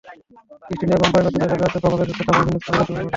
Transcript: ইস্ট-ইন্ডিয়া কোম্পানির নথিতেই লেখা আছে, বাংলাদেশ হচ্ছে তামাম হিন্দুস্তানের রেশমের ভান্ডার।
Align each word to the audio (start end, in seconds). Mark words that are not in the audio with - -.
ইস্ট-ইন্ডিয়া 0.71 1.01
কোম্পানির 1.03 1.25
নথিতেই 1.27 1.43
লেখা 1.51 1.67
আছে, 1.69 1.77
বাংলাদেশ 1.83 2.07
হচ্ছে 2.09 2.23
তামাম 2.27 2.43
হিন্দুস্তানের 2.45 2.79
রেশমের 2.79 2.95
ভান্ডার। 2.97 3.09